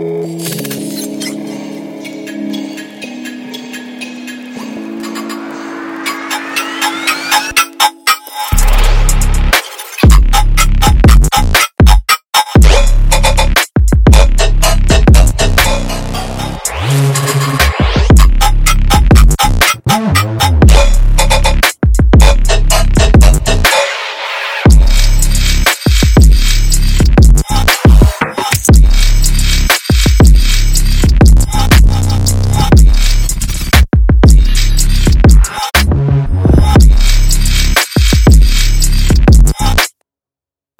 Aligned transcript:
Música 0.00 0.77